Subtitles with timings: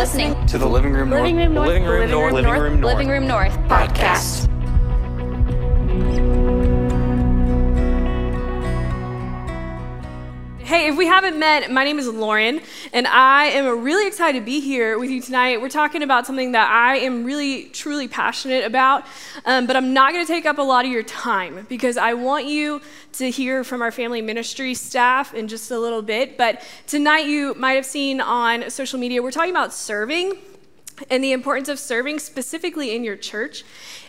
[0.00, 1.20] listening to the Living Room North.
[1.20, 1.68] Living Room North.
[1.68, 2.32] Living Room North.
[2.32, 4.49] Living Room North, Living Room North podcast.
[10.70, 12.60] Hey, if we haven't met, my name is Lauren,
[12.92, 15.60] and I am really excited to be here with you tonight.
[15.60, 19.04] We're talking about something that I am really, truly passionate about,
[19.46, 22.14] um, but I'm not going to take up a lot of your time because I
[22.14, 22.80] want you
[23.14, 26.38] to hear from our family ministry staff in just a little bit.
[26.38, 30.34] But tonight, you might have seen on social media, we're talking about serving
[31.10, 33.64] and the importance of serving specifically in your church.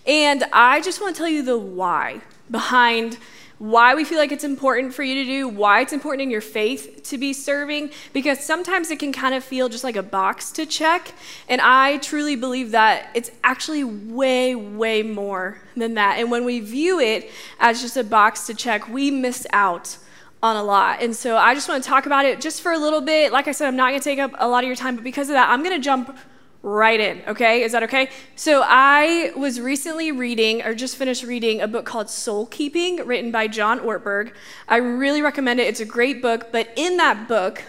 [0.06, 2.22] And I just want to tell you the why
[2.52, 3.18] behind
[3.62, 6.42] why we feel like it's important for you to do, why it's important in your
[6.42, 10.52] faith to be serving, because sometimes it can kind of feel just like a box
[10.52, 11.14] to check.
[11.48, 16.18] And I truly believe that it's actually way, way more than that.
[16.18, 17.30] And when we view it
[17.60, 19.96] as just a box to check, we miss out
[20.42, 21.04] on a lot.
[21.04, 23.32] And so I just want to talk about it just for a little bit.
[23.32, 25.04] Like I said, I'm not going to take up a lot of your time, but
[25.04, 26.18] because of that, I'm going to jump
[26.64, 27.64] right in, okay?
[27.64, 28.10] Is that okay?
[28.36, 33.32] So I was recently reading, or just finished reading, a book called Soul Keeping, written
[33.32, 34.34] by John Ortberg.
[34.68, 35.68] I really recommend it.
[35.68, 37.64] It's a great book, but in that book,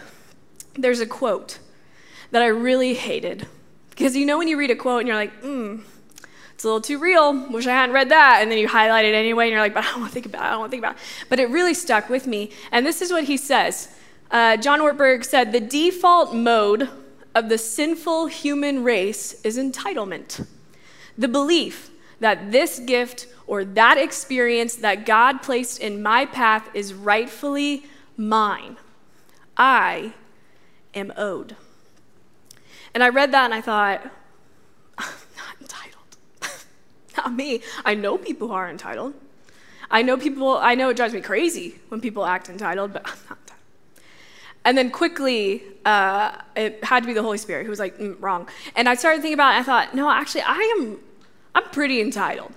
[0.75, 1.59] there's a quote
[2.33, 3.47] that I really hated.
[3.91, 5.81] Because you know when you read a quote and you're like, hmm,
[6.55, 7.51] it's a little too real.
[7.51, 8.41] Wish I hadn't read that.
[8.41, 10.27] And then you highlight it anyway, and you're like, but I don't want to think
[10.27, 10.47] about it.
[10.47, 11.03] I don't want to think about it.
[11.29, 12.51] But it really stuck with me.
[12.71, 13.95] And this is what he says.
[14.31, 16.89] Uh, John Ortberg said, the default mode
[17.35, 20.47] of the sinful human race is entitlement.
[21.17, 26.95] The belief that this gift or that experience that God placed in my path is
[26.95, 27.85] rightfully
[28.17, 28.77] mine.
[29.57, 30.15] I
[30.95, 31.57] am owed.
[32.95, 34.03] And I read that and I thought,
[34.99, 35.05] I'm
[35.37, 36.17] not entitled.
[37.17, 37.63] not me.
[37.85, 39.15] I know people who are entitled.
[39.91, 43.19] I know people, I know it drives me crazy when people act entitled, but I'm
[43.29, 43.42] not
[44.65, 48.17] and then quickly, uh, it had to be the Holy Spirit who was like, mm,
[48.21, 48.49] wrong.
[48.77, 49.59] And I started thinking about it.
[49.59, 50.99] I thought, no, actually, I am,
[51.55, 52.53] I'm pretty entitled.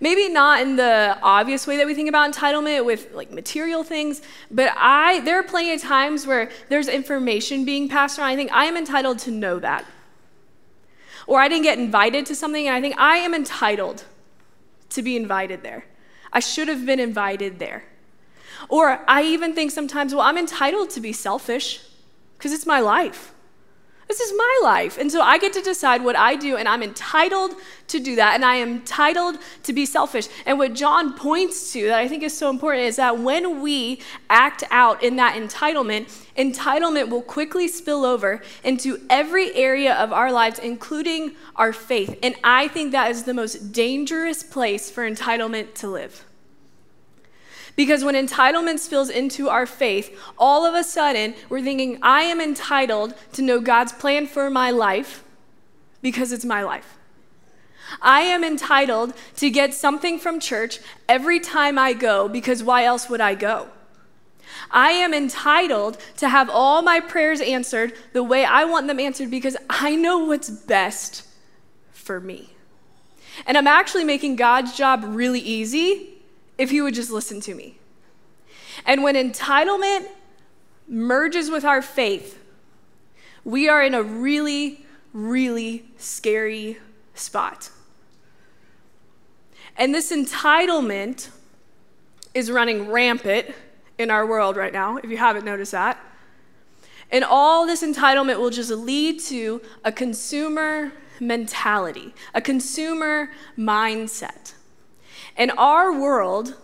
[0.00, 4.20] Maybe not in the obvious way that we think about entitlement with like material things,
[4.50, 8.28] but I, there are plenty of times where there's information being passed around.
[8.28, 9.86] I think I am entitled to know that.
[11.26, 14.04] Or I didn't get invited to something, and I think I am entitled
[14.90, 15.86] to be invited there.
[16.32, 17.84] I should have been invited there.
[18.68, 21.80] Or I even think sometimes, well, I'm entitled to be selfish
[22.36, 23.32] because it's my life.
[24.08, 24.98] This is my life.
[24.98, 27.56] And so I get to decide what I do, and I'm entitled
[27.88, 30.28] to do that, and I am entitled to be selfish.
[30.44, 34.00] And what John points to that I think is so important is that when we
[34.30, 40.30] act out in that entitlement, entitlement will quickly spill over into every area of our
[40.30, 42.16] lives, including our faith.
[42.22, 46.24] And I think that is the most dangerous place for entitlement to live.
[47.76, 52.40] Because when entitlement spills into our faith, all of a sudden we're thinking, I am
[52.40, 55.22] entitled to know God's plan for my life
[56.00, 56.96] because it's my life.
[58.00, 63.08] I am entitled to get something from church every time I go because why else
[63.08, 63.68] would I go?
[64.70, 69.30] I am entitled to have all my prayers answered the way I want them answered
[69.30, 71.24] because I know what's best
[71.92, 72.54] for me.
[73.46, 76.15] And I'm actually making God's job really easy
[76.58, 77.78] if you would just listen to me.
[78.84, 80.06] And when entitlement
[80.88, 82.38] merges with our faith,
[83.44, 86.78] we are in a really, really scary
[87.14, 87.70] spot.
[89.76, 91.28] And this entitlement
[92.34, 93.54] is running rampant
[93.98, 95.98] in our world right now, if you haven't noticed that.
[97.10, 104.54] And all this entitlement will just lead to a consumer mentality, a consumer mindset.
[105.36, 106.54] And our world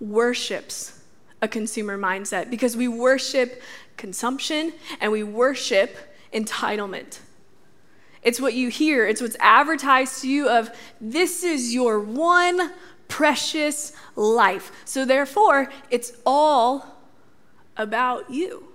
[0.00, 1.02] worships
[1.40, 3.62] a consumer mindset because we worship
[3.96, 5.96] consumption and we worship
[6.32, 7.20] entitlement.
[8.22, 10.70] It's what you hear, it's what's advertised to you of
[11.00, 12.72] this is your one
[13.06, 14.72] precious life.
[14.84, 16.84] So therefore, it's all
[17.76, 18.67] about you.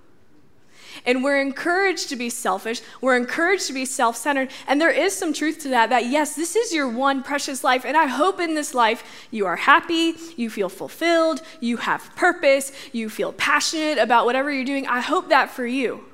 [1.05, 2.81] And we're encouraged to be selfish.
[3.01, 4.49] We're encouraged to be self centered.
[4.67, 7.85] And there is some truth to that, that yes, this is your one precious life.
[7.85, 12.71] And I hope in this life you are happy, you feel fulfilled, you have purpose,
[12.91, 14.87] you feel passionate about whatever you're doing.
[14.87, 16.05] I hope that for you.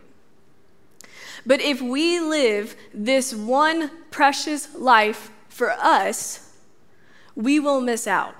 [1.46, 6.54] But if we live this one precious life for us,
[7.36, 8.36] we will miss out.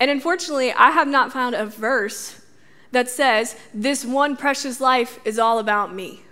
[0.00, 2.40] And unfortunately, I have not found a verse
[2.94, 6.22] that says, This one precious life is all about me.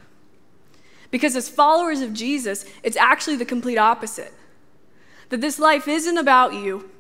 [1.11, 4.33] Because as followers of Jesus, it's actually the complete opposite.
[5.29, 6.91] That this life isn't about you,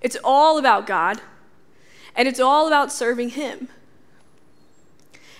[0.00, 1.20] it's all about God,
[2.16, 3.68] and it's all about serving Him.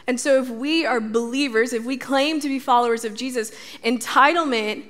[0.06, 3.52] And so, if we are believers, if we claim to be followers of Jesus,
[3.84, 4.84] entitlement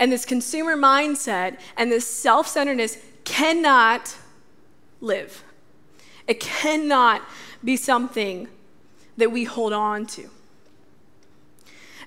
[0.00, 4.16] and this consumer mindset and this self centeredness cannot
[5.00, 5.44] live.
[6.26, 7.22] It cannot
[7.64, 8.48] be something
[9.16, 10.30] that we hold on to.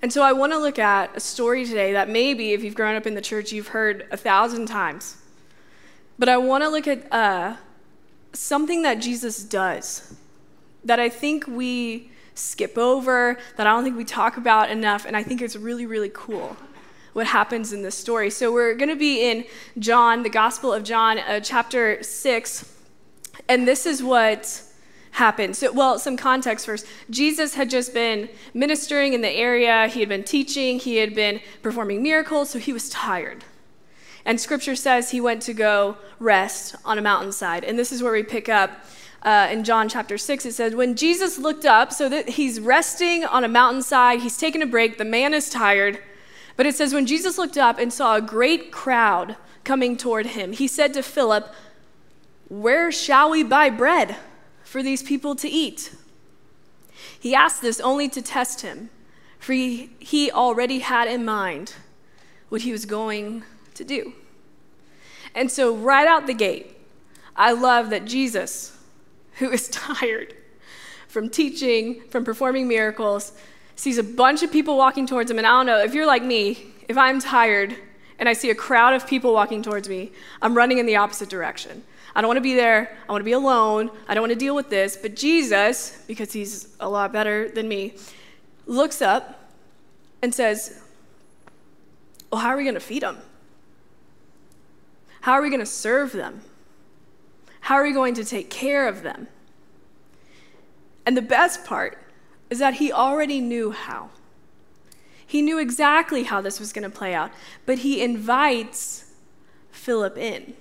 [0.01, 2.95] And so I want to look at a story today that maybe, if you've grown
[2.95, 5.15] up in the church, you've heard a thousand times.
[6.19, 7.55] But I want to look at uh,
[8.33, 10.15] something that Jesus does
[10.83, 15.15] that I think we skip over, that I don't think we talk about enough, and
[15.15, 16.57] I think it's really, really cool
[17.13, 18.29] what happens in this story.
[18.29, 19.45] So we're going to be in
[19.79, 22.75] John, the Gospel of John, uh, chapter 6,
[23.47, 24.63] and this is what
[25.13, 25.56] happened.
[25.56, 26.86] So, well, some context first.
[27.10, 31.39] Jesus had just been ministering in the area, he had been teaching, he had been
[31.62, 33.45] performing miracles, so he was tired.
[34.25, 37.63] And scripture says he went to go rest on a mountainside.
[37.63, 38.86] And this is where we pick up
[39.21, 40.45] uh, in John chapter 6.
[40.45, 44.62] It says, When Jesus looked up, so that he's resting on a mountainside, he's taking
[44.62, 46.00] a break, the man is tired.
[46.56, 50.54] But it says, When Jesus looked up and saw a great crowd coming toward him,
[50.54, 51.54] he said to Philip,
[52.48, 54.16] Where shall we buy bread?
[54.73, 55.93] For these people to eat?
[57.19, 58.89] He asked this only to test him,
[59.37, 61.75] for he, he already had in mind
[62.49, 63.43] what he was going
[63.75, 64.13] to do.
[65.35, 66.75] And so, right out the gate,
[67.35, 68.75] I love that Jesus,
[69.33, 70.33] who is tired
[71.07, 73.31] from teaching, from performing miracles,
[73.75, 75.37] sees a bunch of people walking towards him.
[75.37, 77.75] And I don't know, if you're like me, if I'm tired
[78.19, 80.12] and I see a crowd of people walking towards me,
[80.42, 81.83] I'm running in the opposite direction.
[82.15, 82.95] I don't want to be there.
[83.07, 83.89] I want to be alone.
[84.07, 84.95] I don't want to deal with this.
[84.95, 87.95] But Jesus, because he's a lot better than me,
[88.68, 89.51] looks up
[90.21, 90.81] and says,
[92.31, 93.18] Well, how are we going to feed them?
[95.21, 96.42] How are we going to serve them?
[97.62, 99.27] How are we going to take care of them?
[101.06, 101.98] And the best part
[102.50, 104.09] is that he already knew how.
[105.33, 107.31] He knew exactly how this was going to play out,
[107.65, 109.06] but he invites
[109.71, 110.53] Philip in.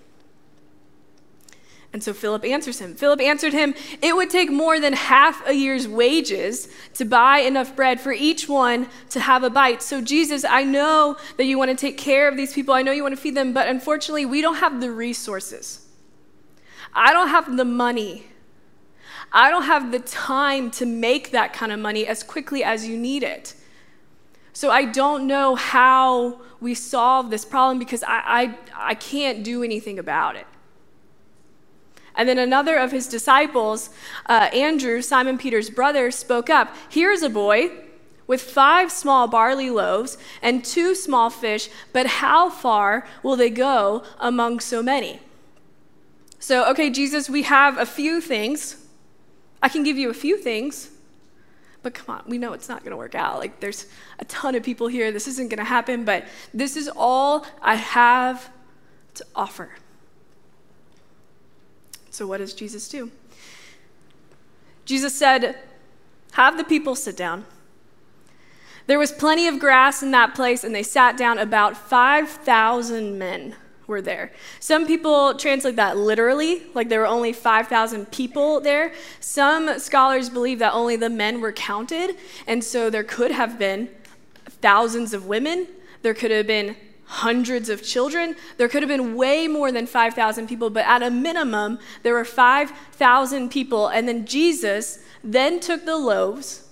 [1.93, 2.95] And so Philip answers him.
[2.95, 7.77] Philip answered him, It would take more than half a year's wages to buy enough
[7.77, 9.83] bread for each one to have a bite.
[9.83, 12.73] So, Jesus, I know that you want to take care of these people.
[12.73, 15.87] I know you want to feed them, but unfortunately, we don't have the resources.
[16.95, 18.25] I don't have the money.
[19.33, 22.97] I don't have the time to make that kind of money as quickly as you
[22.97, 23.55] need it.
[24.53, 29.63] So, I don't know how we solve this problem because I, I, I can't do
[29.63, 30.47] anything about it.
[32.15, 33.91] And then another of his disciples,
[34.27, 37.71] uh, Andrew, Simon Peter's brother, spoke up Here's a boy
[38.27, 44.05] with five small barley loaves and two small fish, but how far will they go
[44.19, 45.21] among so many?
[46.39, 48.87] So, okay, Jesus, we have a few things.
[49.63, 50.91] I can give you a few things,
[51.83, 53.39] but come on, we know it's not going to work out.
[53.39, 53.87] Like, there's
[54.19, 55.11] a ton of people here.
[55.11, 56.25] This isn't going to happen, but
[56.55, 58.51] this is all I have
[59.15, 59.71] to offer.
[62.11, 63.11] So, what does Jesus do?
[64.85, 65.57] Jesus said,
[66.33, 67.47] Have the people sit down.
[68.87, 71.39] There was plenty of grass in that place, and they sat down.
[71.39, 73.57] About 5,000 men
[73.87, 74.33] were there.
[74.61, 78.93] Some people translate that literally, like there were only 5,000 people there.
[79.21, 83.89] Some scholars believe that only the men were counted, and so there could have been
[84.47, 85.67] thousands of women.
[86.03, 88.35] There could have been hundreds of children.
[88.57, 92.25] There could have been way more than 5,000 people, but at a minimum, there were
[92.25, 93.89] 5,000 people.
[93.89, 96.69] And then Jesus then took the loaves,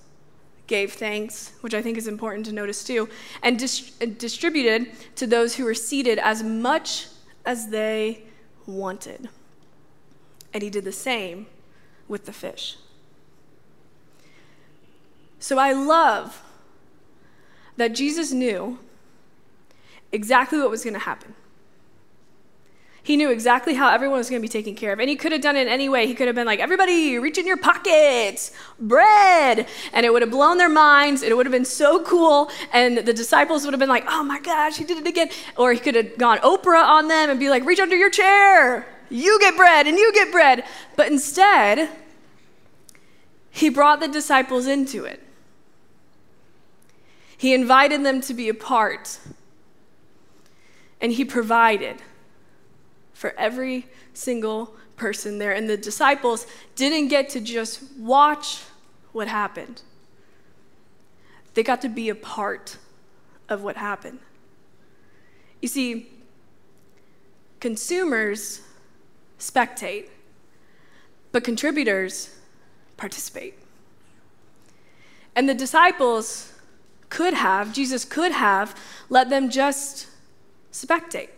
[0.71, 3.09] gave thanks, which I think is important to notice too,
[3.43, 7.07] and dis- distributed to those who were seated as much
[7.45, 8.23] as they
[8.65, 9.27] wanted.
[10.53, 11.47] And he did the same
[12.07, 12.77] with the fish.
[15.39, 16.41] So I love
[17.75, 18.79] that Jesus knew
[20.13, 21.35] exactly what was going to happen.
[23.03, 24.99] He knew exactly how everyone was going to be taken care of.
[24.99, 26.05] And he could have done it any way.
[26.05, 29.67] He could have been like, everybody, reach in your pockets, bread.
[29.91, 31.23] And it would have blown their minds.
[31.23, 32.51] It would have been so cool.
[32.71, 35.29] And the disciples would have been like, oh my gosh, he did it again.
[35.57, 38.87] Or he could have gone Oprah on them and be like, reach under your chair.
[39.09, 40.63] You get bread and you get bread.
[40.95, 41.89] But instead,
[43.49, 45.23] he brought the disciples into it.
[47.35, 49.17] He invited them to be a part
[51.01, 51.97] and he provided
[53.13, 55.51] for every single person there.
[55.51, 58.61] And the disciples didn't get to just watch
[59.11, 59.81] what happened,
[61.53, 62.77] they got to be a part
[63.49, 64.19] of what happened.
[65.61, 66.07] You see,
[67.59, 68.61] consumers
[69.37, 70.05] spectate,
[71.31, 72.35] but contributors
[72.95, 73.55] participate.
[75.35, 76.53] And the disciples
[77.09, 78.75] could have, Jesus could have,
[79.09, 80.07] let them just
[80.71, 81.29] spectate.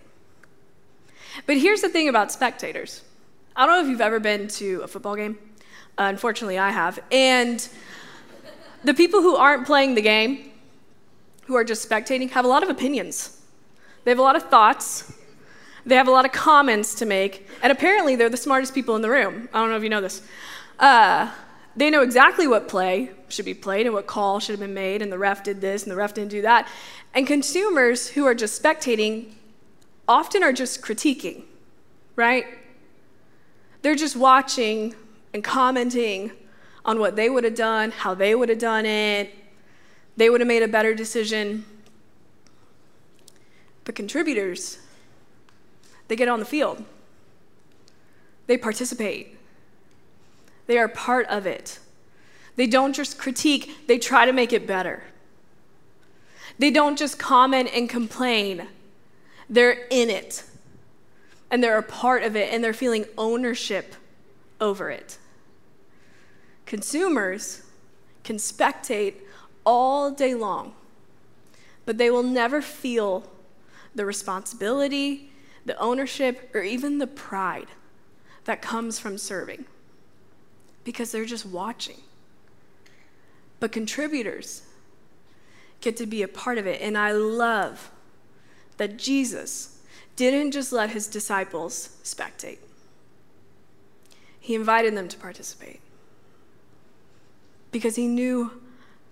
[1.45, 3.01] But here's the thing about spectators
[3.55, 5.37] I don't know if you've ever been to a football game.
[5.97, 6.99] Uh, unfortunately, I have.
[7.11, 7.67] And
[8.83, 10.51] the people who aren't playing the game,
[11.45, 13.39] who are just spectating, have a lot of opinions.
[14.03, 15.13] They have a lot of thoughts.
[15.85, 17.47] They have a lot of comments to make.
[17.61, 19.49] And apparently, they're the smartest people in the room.
[19.53, 20.21] I don't know if you know this.
[20.79, 21.31] Uh,
[21.75, 25.01] they know exactly what play should be played and what call should have been made,
[25.01, 26.67] and the ref did this and the ref didn't do that.
[27.13, 29.33] And consumers who are just spectating
[30.07, 31.43] often are just critiquing,
[32.15, 32.45] right?
[33.81, 34.95] They're just watching
[35.33, 36.31] and commenting
[36.85, 39.33] on what they would have done, how they would have done it.
[40.15, 41.65] They would have made a better decision.
[43.83, 44.79] But contributors,
[46.07, 46.83] they get on the field,
[48.47, 49.37] they participate,
[50.67, 51.79] they are part of it.
[52.55, 55.03] They don't just critique, they try to make it better.
[56.59, 58.67] They don't just comment and complain,
[59.49, 60.43] they're in it.
[61.51, 63.95] And they're a part of it, and they're feeling ownership
[64.59, 65.17] over it.
[66.65, 67.63] Consumers
[68.23, 69.15] can spectate
[69.65, 70.73] all day long,
[71.85, 73.29] but they will never feel
[73.93, 75.29] the responsibility,
[75.65, 77.67] the ownership, or even the pride
[78.45, 79.65] that comes from serving
[80.83, 82.01] because they're just watching.
[83.59, 84.63] But contributors
[85.79, 86.81] get to be a part of it.
[86.81, 87.91] And I love
[88.77, 89.79] that Jesus
[90.15, 92.59] didn't just let his disciples spectate,
[94.39, 95.79] he invited them to participate
[97.71, 98.61] because he knew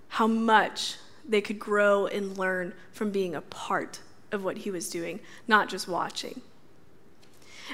[0.10, 4.02] how much they could grow and learn from being a part
[4.32, 6.42] of what he was doing, not just watching.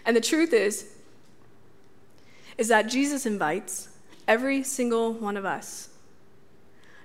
[0.05, 0.93] And the truth is,
[2.57, 3.89] is that Jesus invites
[4.27, 5.89] every single one of us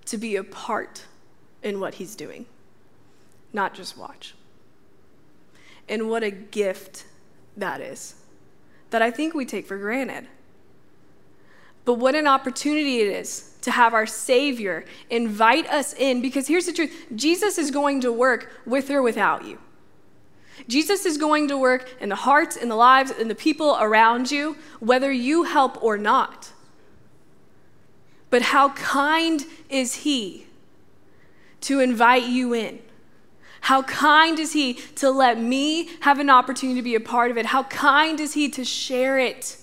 [0.06, 1.04] to be a part
[1.62, 2.46] in what he's doing,
[3.52, 4.34] not just watch.
[5.88, 7.04] And what a gift
[7.56, 8.14] that is,
[8.90, 10.26] that I think we take for granted.
[11.84, 16.66] But what an opportunity it is to have our Savior invite us in, because here's
[16.66, 19.58] the truth Jesus is going to work with or without you.
[20.68, 24.30] Jesus is going to work in the hearts, in the lives, in the people around
[24.30, 26.52] you, whether you help or not.
[28.30, 30.46] But how kind is He
[31.62, 32.80] to invite you in?
[33.62, 37.38] How kind is He to let me have an opportunity to be a part of
[37.38, 37.46] it?
[37.46, 39.56] How kind is He to share it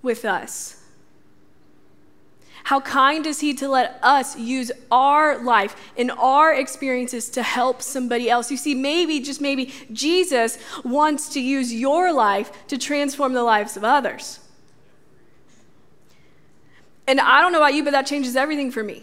[0.00, 0.82] with us?
[2.64, 7.82] How kind is He to let us use our life and our experiences to help
[7.82, 8.50] somebody else?
[8.50, 13.76] You see, maybe, just maybe, Jesus wants to use your life to transform the lives
[13.76, 14.40] of others.
[17.06, 19.02] And I don't know about you, but that changes everything for me.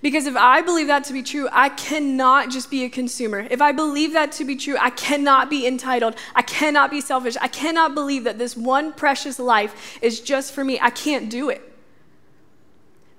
[0.00, 3.46] Because if I believe that to be true, I cannot just be a consumer.
[3.50, 6.16] If I believe that to be true, I cannot be entitled.
[6.34, 7.36] I cannot be selfish.
[7.40, 10.78] I cannot believe that this one precious life is just for me.
[10.80, 11.72] I can't do it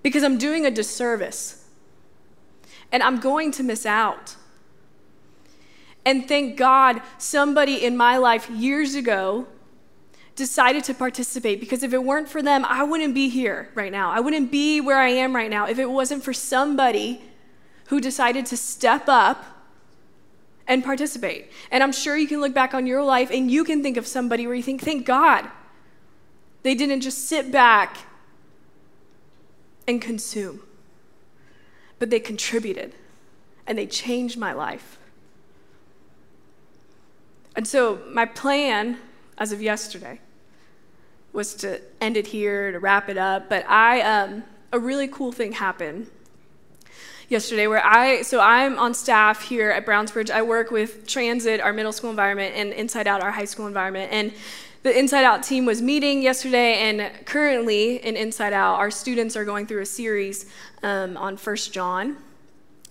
[0.01, 1.65] because I'm doing a disservice
[2.91, 4.35] and I'm going to miss out.
[6.05, 9.47] And thank God somebody in my life years ago
[10.35, 14.11] decided to participate because if it weren't for them, I wouldn't be here right now.
[14.11, 17.21] I wouldn't be where I am right now if it wasn't for somebody
[17.87, 19.45] who decided to step up
[20.67, 21.51] and participate.
[21.69, 24.07] And I'm sure you can look back on your life and you can think of
[24.07, 25.47] somebody where you think, thank God
[26.63, 27.97] they didn't just sit back
[29.87, 30.61] and consume.
[31.99, 32.93] But they contributed
[33.67, 34.97] and they changed my life.
[37.55, 38.97] And so, my plan
[39.37, 40.19] as of yesterday
[41.33, 43.49] was to end it here, to wrap it up.
[43.49, 46.07] But I, um, a really cool thing happened
[47.27, 50.29] yesterday where I, so I'm on staff here at Brownsbridge.
[50.29, 54.11] I work with Transit, our middle school environment, and Inside Out, our high school environment.
[54.11, 54.33] And
[54.83, 59.45] the Inside Out team was meeting yesterday, and currently in Inside Out, our students are
[59.45, 60.45] going through a series
[60.83, 62.17] um, on First John.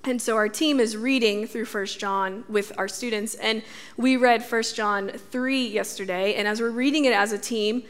[0.04, 3.62] And so our team is reading through First John with our students, and
[3.97, 6.35] we read First John 3 yesterday.
[6.35, 7.85] And as we're reading it as a team,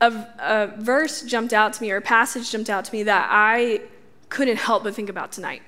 [0.00, 3.28] a, a verse jumped out to me, or a passage jumped out to me that
[3.30, 3.82] I
[4.28, 5.62] couldn't help but think about tonight.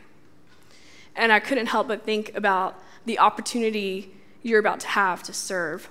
[1.15, 4.11] And I couldn't help but think about the opportunity
[4.43, 5.89] you're about to have to serve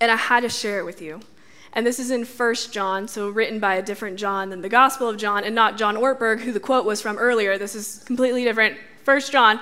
[0.00, 1.20] and I had to share it with you.
[1.72, 5.08] And this is in First John, so written by a different John than the Gospel
[5.08, 7.58] of John, and not John Ortberg, who the quote was from earlier.
[7.58, 8.76] This is completely different.
[9.04, 9.60] First John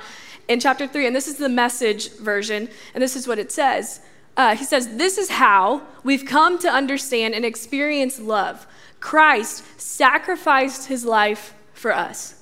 [0.49, 4.01] in chapter 3, and this is the message version, and this is what it says.
[4.37, 8.67] Uh, he says, This is how we've come to understand and experience love.
[9.01, 12.41] Christ sacrificed his life for us.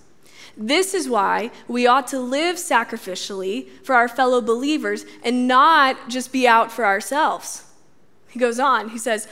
[0.56, 6.32] This is why we ought to live sacrificially for our fellow believers and not just
[6.32, 7.64] be out for ourselves.
[8.28, 9.26] He goes on, he says,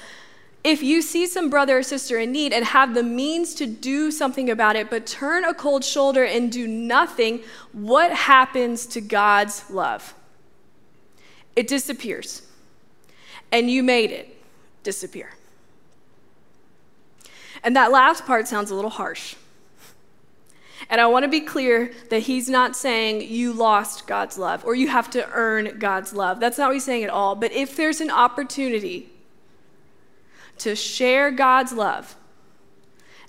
[0.64, 4.10] if you see some brother or sister in need and have the means to do
[4.10, 7.40] something about it, but turn a cold shoulder and do nothing,
[7.72, 10.14] what happens to God's love?
[11.54, 12.42] It disappears.
[13.50, 14.36] And you made it
[14.82, 15.30] disappear.
[17.62, 19.36] And that last part sounds a little harsh.
[20.90, 24.74] And I want to be clear that he's not saying you lost God's love or
[24.74, 26.40] you have to earn God's love.
[26.40, 27.34] That's not what he's saying at all.
[27.34, 29.10] But if there's an opportunity
[30.58, 32.16] to share God's love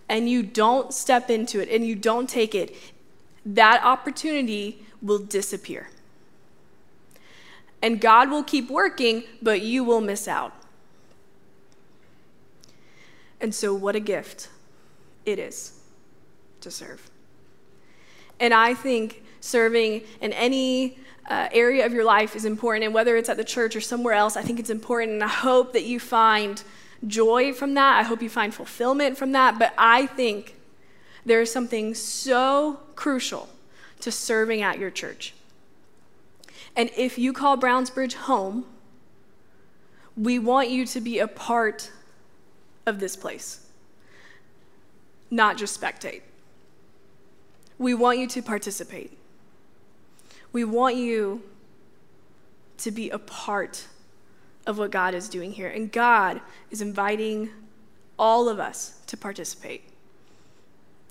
[0.07, 2.75] and you don't step into it and you don't take it,
[3.45, 5.89] that opportunity will disappear.
[7.81, 10.53] And God will keep working, but you will miss out.
[13.39, 14.49] And so, what a gift
[15.25, 15.79] it is
[16.59, 17.09] to serve.
[18.39, 20.97] And I think serving in any
[21.29, 22.83] uh, area of your life is important.
[22.83, 25.13] And whether it's at the church or somewhere else, I think it's important.
[25.13, 26.61] And I hope that you find
[27.07, 27.99] joy from that.
[27.99, 29.57] I hope you find fulfillment from that.
[29.59, 30.55] But I think
[31.25, 33.49] there is something so crucial
[34.01, 35.33] to serving at your church.
[36.75, 38.65] And if you call Brownsbridge home,
[40.15, 41.91] we want you to be a part
[42.85, 43.67] of this place,
[45.29, 46.21] not just spectate.
[47.77, 49.17] We want you to participate.
[50.51, 51.43] We want you
[52.77, 53.87] to be a part
[54.65, 55.67] of what God is doing here.
[55.67, 57.49] And God is inviting
[58.17, 59.83] all of us to participate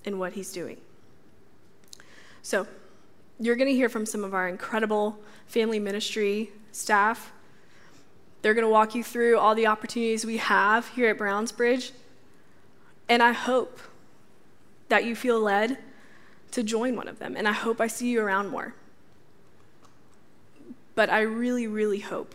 [0.05, 0.79] in what He's doing.
[2.43, 2.67] So,
[3.41, 7.33] you're going to hear from some of our incredible family ministry staff.
[8.43, 11.93] They're going to walk you through all the opportunities we have here at Brownsbridge.
[13.09, 13.81] And I hope
[14.89, 15.79] that you feel led
[16.53, 17.37] to join one of them.
[17.37, 18.75] And I hope I see you around more.
[20.95, 22.35] But I really, really hope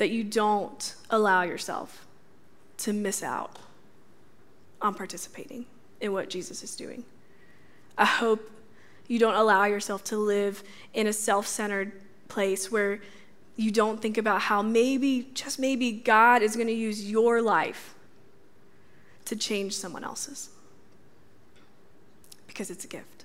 [0.00, 2.06] that you don't allow yourself
[2.78, 3.58] to miss out
[4.80, 5.66] on participating
[6.00, 7.04] in what Jesus is doing.
[7.98, 8.50] I hope
[9.08, 11.92] you don't allow yourself to live in a self centered
[12.28, 13.00] place where
[13.56, 17.94] you don't think about how maybe, just maybe, God is going to use your life
[19.26, 20.48] to change someone else's
[22.46, 23.19] because it's a gift.